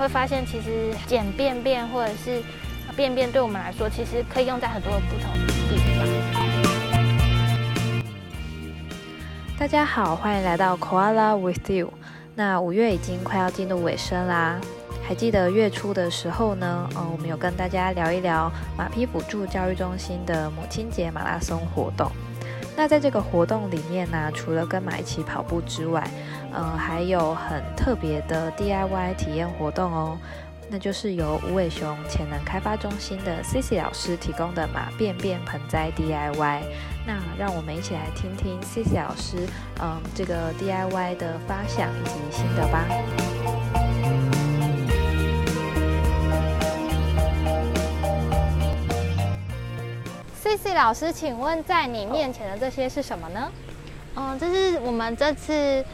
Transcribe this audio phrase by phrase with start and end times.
[0.00, 2.42] 会发现，其实捡便便或者是
[2.96, 6.08] 便便，对我们来说，其实可以用在很多不同的地方。
[9.58, 11.92] 大家好，欢迎来到 Koala with you。
[12.34, 14.58] 那五月已经快要进入尾声啦，
[15.06, 22.10] 还记得月初的时候呢，呃，我们有跟大家聊一聊马匹辅助教育中心的母亲节马拉松活动。
[22.74, 26.02] 那在这个活动里面呢，除了跟马一起跑步之外，
[26.52, 30.18] 呃，还有很特别的 DIY 体验活动哦。
[30.72, 36.60] 那就是由无尾熊潜能开发中心的 Cici 老师提供的马便便盆栽 DIY。
[37.04, 39.48] 那让我们一起来听听 Cici 老师，
[39.82, 42.86] 嗯，这个 DIY 的发想以及心得吧。
[50.40, 53.50] Cici 老师，请问在你面前的这些是什么呢？
[54.14, 55.84] 嗯，这是我们这次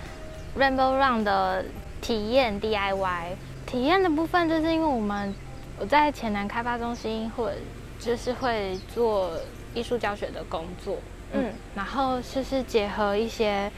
[0.59, 1.65] Rainbow Run 的
[2.01, 3.36] 体验 DIY。
[3.67, 5.34] 体验的部分，就是因为我们
[5.77, 7.56] 我在前南开发中心，或者
[7.98, 9.33] 就是会做
[9.75, 10.98] 艺术教学的工作，
[11.33, 13.69] 嗯，然后就是结合一些，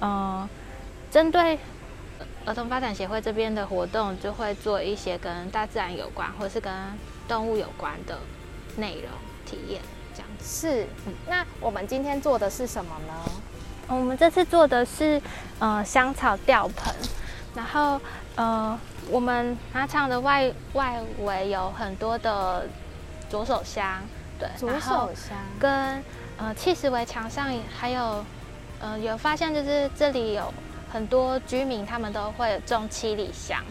[0.00, 0.48] 嗯，
[1.10, 1.58] 针对
[2.46, 6.72] 儿童发展协会这边的活动，就会做一些跟大自然有关，或者是跟
[7.28, 8.18] 动物有关的
[8.78, 9.10] 内容
[9.44, 9.82] 体验，
[10.14, 10.68] 这样子。
[10.68, 10.86] 是，
[11.28, 13.12] 那我们今天做的是什么呢？
[13.88, 15.20] 我们这次做的是，
[15.58, 16.94] 呃，香草吊盆，
[17.54, 18.00] 然后，
[18.36, 18.78] 呃。
[19.10, 22.66] 我们马场的外外围有很多的
[23.28, 24.02] 左手香，
[24.38, 25.36] 对，左手香。
[25.60, 26.02] 跟
[26.38, 28.24] 呃砌石围墙上还有
[28.80, 30.50] 呃有发现就是这里有
[30.90, 33.62] 很多居民他们都会种七里香，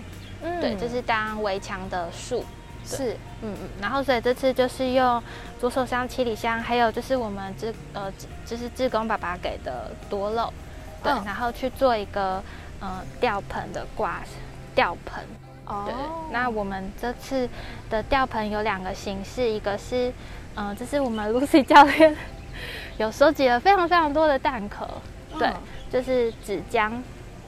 [0.44, 2.46] 嗯，对，就是当围墙的树，
[2.86, 5.22] 是，嗯嗯，然后所以这次就是用
[5.60, 8.12] 左手香、七里香，还有就是我们志呃
[8.46, 10.54] 就是志工爸爸给的多肉，
[11.04, 12.44] 对，然后去做一个
[12.80, 14.22] 呃吊盆的挂。
[14.76, 15.24] 吊盆，
[15.68, 15.84] 哦。
[15.86, 15.94] 对，
[16.32, 17.48] 那我们这次
[17.92, 20.12] 的吊盆有两个形式，一个是，
[20.56, 22.18] 嗯，这是我们 Lucy 教练
[22.98, 24.90] 有收集了非常非常多的蛋壳，
[25.38, 25.48] 对，
[25.92, 26.92] 就是纸浆，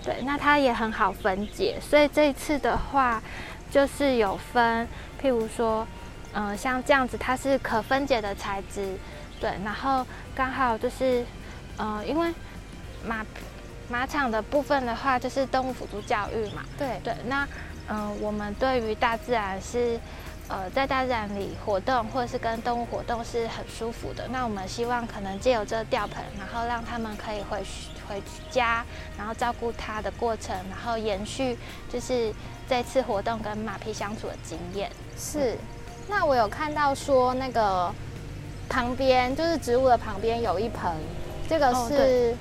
[0.04, 3.20] 对，那它也很好分解，所以这一次的话，
[3.72, 4.88] 就是有分，
[5.22, 5.88] 譬如说，
[6.34, 8.98] 嗯，像这样子，它是可分解的材质，
[9.40, 11.26] 对，然后刚好就是，
[11.78, 12.34] 嗯，因为
[13.06, 13.26] 马。
[13.88, 16.64] 马场的部分的话，就是动物辅助教育嘛。
[16.76, 17.48] 对对，那
[17.88, 20.00] 嗯，我们对于大自然是
[20.48, 24.28] 呃，在大自然里活动，或者是跟动物活动是很舒服的。
[24.28, 27.64] 那我们希望可能借由这个吊盆，然后让他们可以回
[28.08, 28.86] 回家，
[29.18, 31.58] 然后照顾它的过程，然后延续
[31.90, 32.34] 就是
[32.70, 34.92] 这次活动跟马匹相处的经验。
[35.18, 35.58] 是，
[36.08, 37.92] 那我有看到说那个
[38.70, 40.92] 旁边就是植物的旁边有一盆，
[41.50, 42.36] 这个是。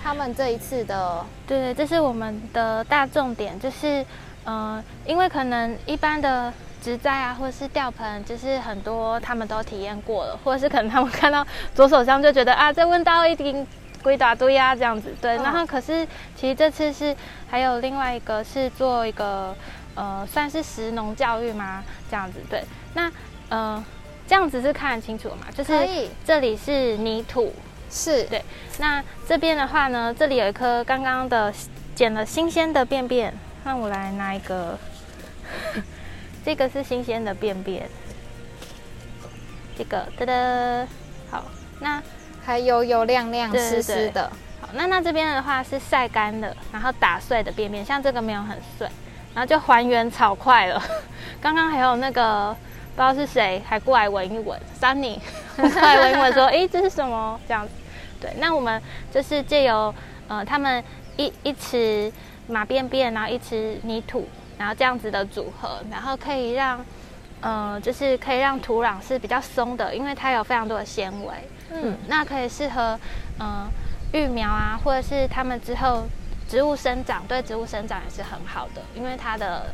[0.00, 4.06] 他们这一次的，对对，这是我们的大重点，就是，
[4.46, 13.66] 嗯，因为可能一般的植栽啊，或者是吊盆，就是很多他们都体验过了，或者是可能他们看到 左手上就觉得啊，这问到一定
[14.02, 15.36] 归大堆啊这样子，对。
[15.36, 16.06] 然后可是
[16.36, 17.14] 其实这次是
[17.48, 19.54] 还有另外一个是做一个
[19.94, 21.82] 呃，算是食农教育吗？
[22.10, 22.62] 这样子，对。
[22.94, 23.10] 那
[23.48, 23.84] 呃，
[24.26, 25.46] 这样子是看得清楚吗？
[25.54, 25.72] 就是
[26.24, 27.52] 这里是泥土。
[27.90, 28.44] 是对，
[28.80, 31.50] 那这边的话呢，这里有一颗刚刚的
[31.94, 33.32] 捡了新鲜的便便，
[33.64, 34.78] 那我来拿一个，
[36.48, 37.86] 这个是新鲜的便便，
[39.76, 40.88] 这个哒哒，
[41.30, 41.44] 好，
[41.80, 42.02] 那
[42.42, 48.88] 还油油亮亮湿湿的，好，那那这边的话是晒干的，然后打碎的便便，像这个没有很碎，
[49.34, 50.82] 然后就还原草块了，
[51.38, 52.56] 刚刚还有那个。
[52.96, 55.18] 不知道是谁还过来闻一闻，Sunny
[55.54, 57.72] 过来闻一闻说：“哎，这是什么？”这样子，
[58.20, 58.32] 对。
[58.38, 58.82] 那我们
[59.12, 59.94] 就是借由
[60.26, 60.82] 呃，他们
[61.16, 62.10] 一一池
[62.48, 64.26] 马便便，然后一池泥土，
[64.58, 66.84] 然后这样子的组合，然后可以让
[67.40, 71.32] 呃，就是可以让土壤是比较松的，因为它有非常多的纤维。
[71.70, 72.98] 嗯，那可以适合
[73.38, 73.66] 嗯
[74.12, 76.04] 育苗啊，或者是它们之后
[76.48, 79.66] 植物生长，对植物生长也是很好的，因为它的。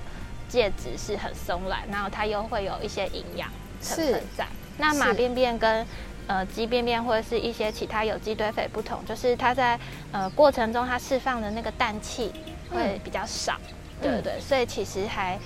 [0.47, 3.49] 介质是很松软，然后它又会有一些营养
[3.81, 4.47] 成分在。
[4.77, 5.85] 那马便便跟
[6.29, 9.77] 呃鸡便便或者是一些其他有机堆肥不同，就是它在
[10.13, 12.31] 呃过程中它释放的那个氮气
[12.71, 13.59] 会比较少，
[14.01, 14.39] 对不对？
[14.41, 15.39] 所以其实还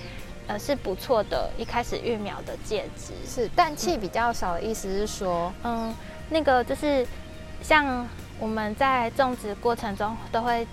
[0.47, 1.49] 呃是不错的。
[1.57, 5.93] 一开始育苗的介质是氮气比较少的意思是说，嗯，
[6.29, 7.05] 那个就是
[7.61, 8.07] 像
[8.39, 10.67] 我们在种植过程中都会。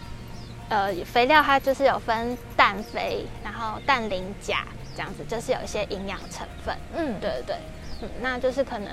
[0.68, 4.64] 呃，肥料它就是有分氮肥，然后氮磷钾
[4.96, 6.76] 这样子，就是有一些营养成分。
[6.96, 7.56] 嗯，对对对，
[8.02, 8.92] 嗯，那就是可能，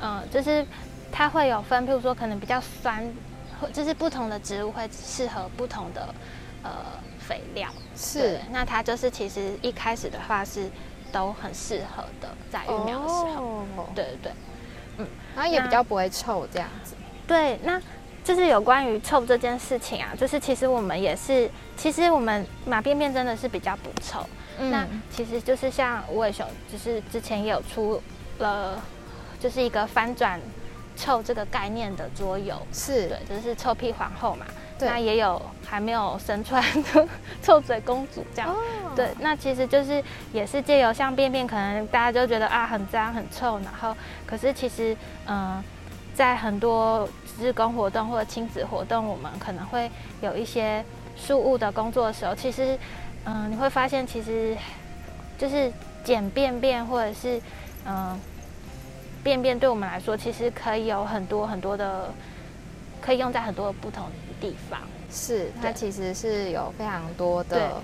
[0.00, 0.66] 嗯，就是
[1.12, 3.08] 它会有分，譬如说可能比较酸，
[3.60, 6.12] 或就是不同的植物会适合不同的
[6.64, 6.70] 呃
[7.26, 7.68] 肥料。
[7.96, 10.68] 是，那它就是其实一开始的话是
[11.10, 13.64] 都很适合的，在育苗的时候。
[13.94, 14.32] 对对对，
[14.98, 16.94] 嗯，然后也比较不会臭这样子。
[17.26, 17.80] 对，那
[18.24, 24.26] 就是有关于臭这件事情啊，就是其实我们也是，其实我们马便便真的是比较不臭。
[24.58, 28.00] 那其实就是像无尾熊，就是之前也有出
[28.38, 28.80] 了，
[29.40, 30.38] 就是一个翻转
[30.94, 34.46] 臭这个概念的桌游，是对，就是臭屁皇后嘛。
[34.86, 36.62] 那也有还没有生出来
[36.94, 37.08] 的
[37.42, 38.54] 臭嘴公主这样。
[38.94, 40.02] 对，那其实就是
[40.32, 43.96] 也是借由像便便，可能大家就觉得啊很脏很臭，然后
[44.26, 44.96] 可是其实
[45.26, 45.62] 嗯，
[46.14, 47.08] 在很多
[47.40, 49.90] 日工活动或者亲子活动，我们可能会
[50.20, 50.84] 有一些
[51.16, 52.78] 事务的工作的时候，其实。
[53.24, 54.56] 嗯，你会发现其实
[55.38, 57.40] 就是捡便便或者是
[57.86, 58.18] 嗯
[59.22, 62.12] 便便，对我们来说其实可以有很多很多的，
[63.02, 64.80] 可以用在很多不同的地方。
[65.10, 67.82] 是，它其实是有非常多的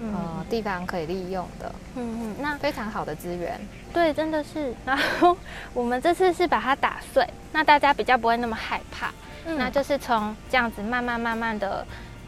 [0.00, 1.74] 呃地方可以利用的。
[1.96, 3.60] 嗯嗯，那非常好的资源。
[3.92, 4.72] 对，真的是。
[4.86, 5.36] 然后
[5.74, 9.10] 我们这次是把它打碎，那大家比较不会那么害怕。
[9.46, 11.84] 嗯，那就是从这样子慢慢慢慢的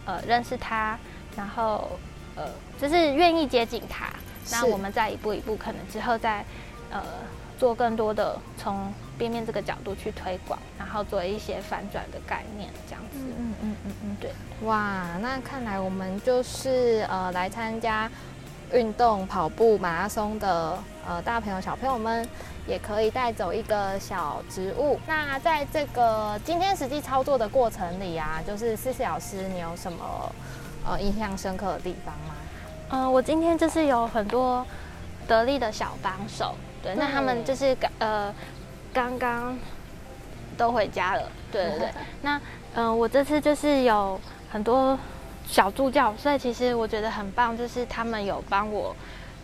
[0.06, 0.98] 呃认识它，
[1.36, 1.88] 然后。
[2.36, 2.48] 呃，
[2.80, 4.06] 就是愿意接近它，
[4.50, 6.44] 那我们再一步一步，可能之后再
[6.90, 7.00] 呃
[7.58, 13.18] 做更多的从边面这个角度去推广，然后做一些反转的概念，这样子。
[13.18, 14.30] 嗯嗯嗯嗯，对。
[14.66, 18.10] 哇，那看来我们就是呃来参加
[18.72, 22.26] 运动跑步马拉松的呃大朋友小朋友们，
[22.66, 24.98] 也可以带走一个小植物。
[25.06, 30.32] 那在这个今天实际操作的过程里啊，就是思思老师，你有什么？
[30.86, 32.34] 呃，印象深刻的地方吗？
[32.90, 34.62] 嗯，我今天就是有很多
[35.26, 38.34] 得力的小帮手，对，那他们就是刚呃
[38.92, 39.58] 刚刚
[40.56, 41.88] 都回家了，对对对。
[42.22, 42.40] 那
[42.74, 44.20] 嗯，我这次就是有
[44.52, 44.98] 很多
[45.46, 48.94] 小助教，所以其实我觉得很棒，就是他们有帮我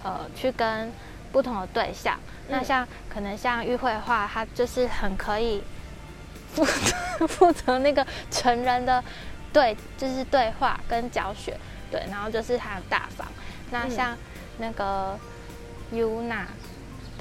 [0.02, 0.92] 呃去跟
[1.32, 5.62] 不同的对象，那像可能像玉慧话，他就是很可以
[6.52, 9.02] 负责负责那个成人的。
[9.52, 11.58] 对，就是对话跟教学，
[11.90, 13.26] 对，然后就是他很大方。
[13.72, 14.16] 那像
[14.58, 15.18] 那个
[15.92, 16.44] Yuna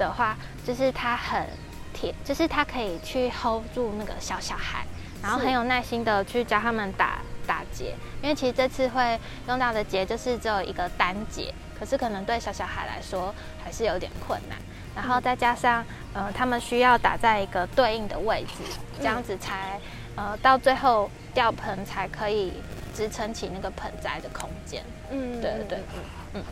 [0.00, 0.36] 的话，
[0.66, 1.46] 就是他很
[1.92, 4.84] 铁，就是他可以去 hold 住那个小小孩，
[5.22, 7.94] 然后很有耐心的去教他们打打结。
[8.22, 14.58] 因为其实这次会用到的结就是只有一个单结，可是可能对小小孩来说还是有点困难。
[14.96, 18.64] 然后再加上呃，他们需要打在一个对应的位置，
[18.98, 19.78] 这样子才
[20.16, 21.08] 呃到最后。
[21.32, 22.52] 吊盆才可以
[22.92, 24.82] 支撑起那个盆栽的空间。
[25.12, 26.02] 嗯，对对嗯
[26.34, 26.42] 嗯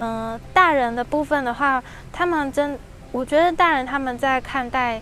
[0.00, 0.40] 嗯。
[0.52, 1.82] 大人的部分的话，
[2.12, 2.78] 他们真，
[3.12, 5.00] 我觉得大人他们在看待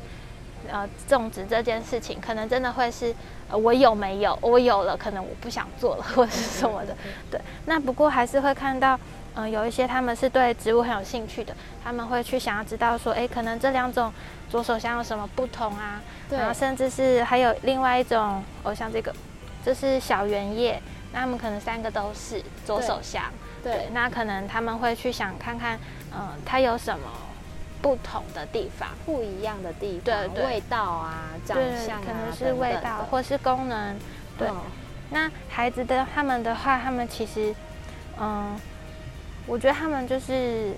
[0.70, 3.14] 呃种植这件事情，可能真的会是，
[3.48, 4.38] 呃，我有没有？
[4.40, 6.96] 我有了，可能我不想做了， 或者是什么的。
[7.30, 7.40] 对。
[7.66, 8.98] 那不过还是会看到，
[9.34, 14.12] 嗯，有一些他们是对植物很有兴趣的，他们会去想要知道说，哎，可能这两种
[14.50, 16.00] 左手香有什么不同啊？
[16.30, 19.14] 然后甚至是还有另外一种，哦，像这个，
[19.64, 20.80] 这是小圆叶，
[21.12, 23.24] 那他们可能三个都是左手香，
[23.62, 25.78] 对，那可能他们会去想看看，
[26.12, 27.06] 嗯，它有什么
[27.80, 31.56] 不同的地方，不一样的地方，对，味道啊，长
[31.86, 33.96] 相啊，可能是味道或是功能，
[34.38, 34.48] 对。
[35.10, 37.54] 那孩子的他们的话，他们其实，
[38.18, 38.58] 嗯，
[39.46, 40.74] 我觉得他们就是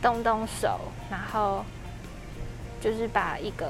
[0.00, 0.78] 动动手，
[1.10, 1.64] 然后
[2.80, 3.66] 就是把一个。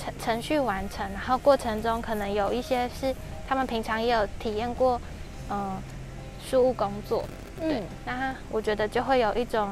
[0.00, 3.12] 程程序完成，然后过程中可能有一些是
[3.48, 5.00] 他们平常也有体验过，
[5.50, 5.76] 嗯，
[6.48, 7.24] 事务工作，
[7.60, 9.68] 嗯，那我觉得就会有一种，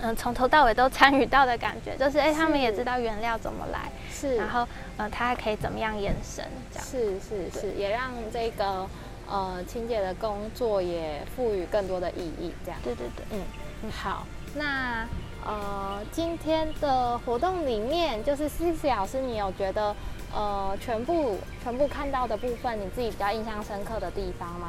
[0.00, 4.66] 嗯，从头到尾都参与到的感觉，就是哎，他们也知道原料怎么来，是，然后
[4.96, 8.88] 呃，他还可以怎么样延伸，这样，是是是，也让这个
[9.28, 15.06] 呃清洁的工作也赋予更多的意义，这样，对对对，嗯，好，那。
[15.44, 19.92] 呃，今天的活动里面，就是思思老师，你有觉得
[20.32, 24.68] 呃，全部全部看到的部分，你自己比较印象深刻的地方吗？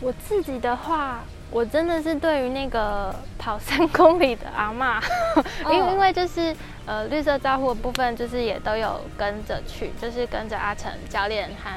[0.00, 5.00] 我自己的话，我真的是对于那个跑三公里的阿妈，
[5.64, 11.70] 因为因为就是呃绿色招呼的部分，就是也都有跟着去，就是跟着阿成教练和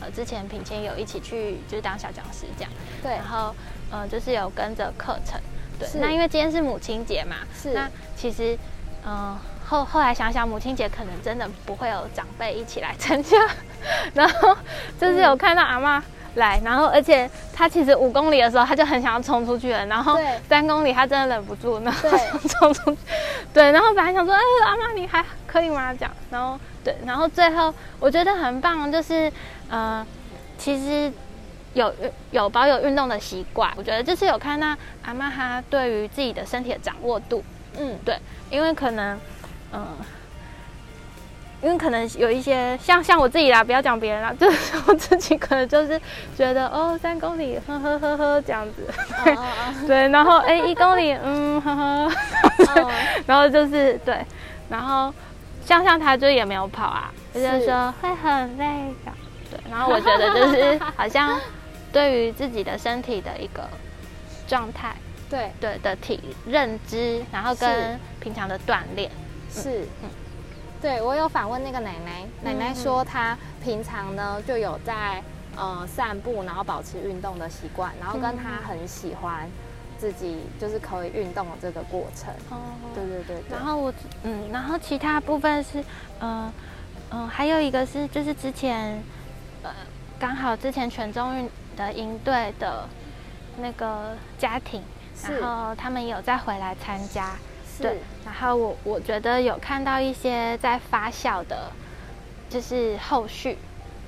[0.00, 2.70] 呃之前品谦有一起去，就是当小讲师这样。
[3.02, 3.54] 对，然后
[3.90, 5.40] 呃就是有跟着课程。
[5.78, 7.74] 对，那因为今天是母亲节嘛，是。
[7.74, 8.56] 那其实，
[9.04, 13.36] 嗯，后后来想想，母亲节可能真的不会有长辈一起来参加，
[14.14, 14.56] 然后
[14.98, 16.02] 就是有看到阿妈
[16.36, 22.08] 来，然后而且他其实五公里的时候他就很想要冲出去了，然后三公里他真的忍不住，然后
[22.48, 22.98] 冲出去，
[23.52, 25.92] 对，然后本来想说，哎，阿妈你还可以吗？
[25.92, 29.30] 这样，然后对，然后最后我觉得很棒，就是
[29.68, 30.06] 呃，
[30.56, 31.12] 其实
[31.74, 31.92] 有
[32.30, 37.44] 有保有运动的习惯，我觉得就是有看到阿妈她对于自己的身体的掌握度，
[37.78, 38.18] 嗯，对，
[38.50, 39.18] 因为可能
[39.72, 39.86] 嗯。
[41.62, 46.00] 因为可能有一些像像我自己啦，不要讲别人啦， 就是我自己可能就是
[46.36, 48.86] 觉得哦，三公里呵呵呵呵这样子，
[49.86, 52.12] 对，然后哎一公里嗯呵呵，
[53.26, 54.24] 然后就是对，
[54.68, 55.12] 然后
[55.64, 59.12] 像像他就也没有跑啊，就是说会很累的，
[59.50, 61.40] 对，然后我觉得就是 好像
[61.92, 63.68] 对于自己的身体的一个
[64.46, 64.94] 状态，
[65.30, 65.50] 对。
[65.58, 69.10] 对的体认知，然后跟平常的锻炼。
[69.50, 69.80] 是。
[70.02, 70.10] 嗯。
[70.80, 75.22] 对，我有访问那个奶奶，奶奶说她平常呢就有在
[75.56, 79.48] 呃散步，然后保持运动的习惯，然后跟她很喜欢
[79.98, 82.32] 自己就是可以运动的这个过程。
[82.50, 82.58] 哦，
[82.94, 83.36] 对对对。
[83.50, 83.92] 然后我
[84.22, 85.82] 嗯，然后其他部分是
[86.20, 86.52] 嗯
[87.10, 89.02] 嗯，还有一个是就是之前
[89.62, 89.70] 呃
[90.20, 92.86] 刚好之前全中运的营队的
[93.58, 94.82] 那个家庭，
[95.22, 97.34] 然后他们有再回来参加。
[97.82, 101.70] 对，然后我我觉得有看到一些在发酵的，
[102.48, 103.58] 就是后续，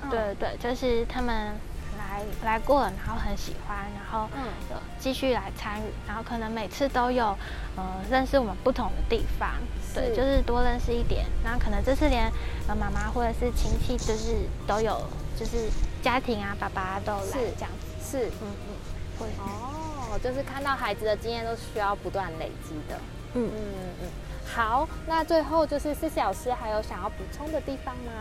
[0.09, 1.53] 对对，就是他们
[1.97, 4.27] 来来过，然后很喜欢，然后
[4.69, 7.35] 有继续来参与，然后可能每次都有
[7.75, 9.51] 呃认识我们不同的地方，
[9.93, 12.31] 对，就是多认识一点，然后可能这次连
[12.67, 15.01] 呃妈妈或者是亲戚就是都有，
[15.37, 15.69] 就是
[16.01, 18.73] 家庭啊爸爸都来这样子，是，嗯嗯，
[19.19, 19.27] 会。
[19.37, 22.97] 哦，就是看到孩子的经验都是需要不断累积的。
[23.35, 23.61] 嗯嗯
[24.01, 24.09] 嗯
[24.51, 28.11] 好，那最后就是四小时还有想要补充的地方吗？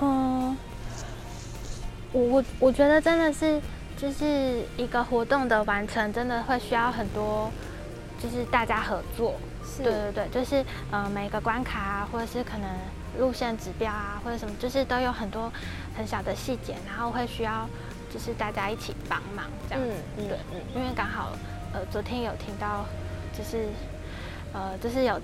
[0.00, 0.56] 嗯，
[2.12, 3.60] 我我我觉得真的是
[3.98, 7.50] 就是一个活动的完成，真的会需要很多，
[8.18, 9.34] 就是大家合作。
[9.62, 12.66] 是，对对对，就是呃每个关卡啊，或者是可能
[13.18, 15.52] 路线指标啊，或者什么，就是都有很多
[15.94, 17.68] 很小的细节，然后会需要
[18.12, 19.92] 就是大家一起帮忙这样子。
[20.16, 21.32] 嗯嗯，对，嗯，因为刚好。
[21.72, 22.84] 呃，昨天有听到，
[23.36, 23.68] 就是，
[24.52, 25.20] 呃，就是有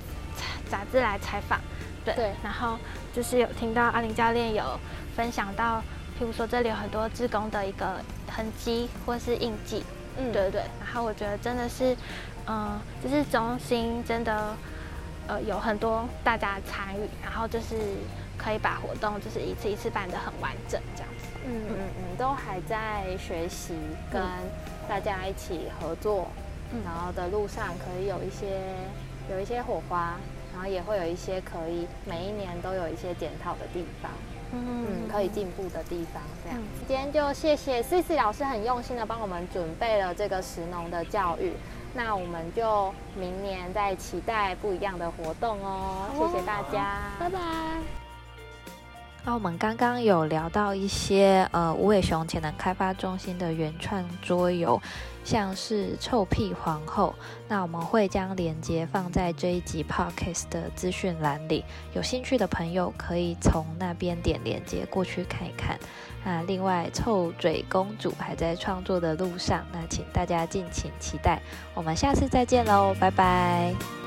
[0.70, 1.60] 杂志来采访，
[2.04, 2.78] 对，然后
[3.12, 4.78] 就是有听到阿林教练有
[5.16, 5.80] 分享到，
[6.18, 8.00] 譬如说这里有很多志工的一个
[8.30, 9.84] 痕迹或是印记，
[10.16, 11.96] 嗯，对对对，然后我觉得真的是，
[12.46, 14.56] 嗯，就是中心真的，
[15.26, 17.74] 呃，有很多大家参与，然后就是
[18.38, 23.74] 可以把活动就是一次一次办得很完整这样子，嗯嗯嗯，都还在学习
[24.12, 24.22] 跟。
[24.88, 26.28] 大家一起合作，
[26.84, 28.62] 然后的路上可以有一些
[29.28, 30.14] 有一些火花，
[30.52, 34.12] 然后也会有一些可以每一年都有一些检讨的地方，
[34.52, 36.22] 嗯，可以进步的地方。
[36.44, 41.54] 这样，今天就谢谢 C C 老师很用心的帮我们准备了这个石农的教育，
[41.92, 46.06] 那我们就明年再期待不一样的活动哦。
[46.16, 48.05] 谢谢大家，拜拜。
[49.26, 54.80] 那我们刚刚有聊到一些呃无尾熊潜能开发中心的原创桌游，
[55.24, 57.12] 像是臭屁皇后。
[57.48, 65.76] 那我们会将链接放在这一集 podcast 的资讯栏里，有兴趣的朋友可以从那边点链接过去看一看。
[66.24, 71.42] 那另外臭嘴公主还在创作的路上，那请大家敬请期待。
[71.74, 74.05] 我们下次再见喽，拜拜。